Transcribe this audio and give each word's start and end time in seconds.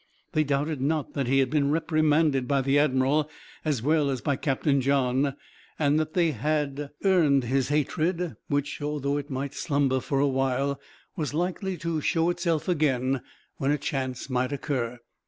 They 0.31 0.43
doubted 0.43 0.81
not 0.81 1.13
that 1.13 1.27
he 1.27 1.37
had 1.37 1.51
been 1.51 1.69
reprimanded 1.69 2.47
by 2.47 2.61
the 2.63 2.79
admiral, 2.79 3.29
as 3.63 3.83
well 3.83 4.09
as 4.09 4.19
by 4.19 4.35
Captain 4.35 4.81
John, 4.81 5.35
and 5.77 5.99
that 5.99 6.15
they 6.15 6.31
had 6.31 6.89
earned 7.03 7.43
his 7.43 7.67
hatred; 7.67 8.35
which, 8.47 8.81
although 8.81 9.17
it 9.17 9.29
might 9.29 9.53
slumber 9.53 9.99
for 9.99 10.19
a 10.19 10.27
while, 10.27 10.81
was 11.15 11.35
likely 11.35 11.77
to 11.77 12.01
show 12.01 12.31
itself 12.31 12.67
again, 12.67 13.21
when 13.57 13.69
a 13.69 13.77
chance 13.77 14.27
might 14.27 14.51
occur. 14.51 14.97